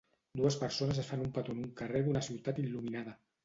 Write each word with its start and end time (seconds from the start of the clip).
Dues 0.39 0.57
persones 0.61 1.01
es 1.03 1.11
fan 1.11 1.21
un 1.27 1.31
petó 1.37 1.57
en 1.59 1.61
un 1.67 1.77
carrer 1.85 2.05
d'una 2.09 2.25
ciutat 2.33 2.67
il·luminada. 2.69 3.19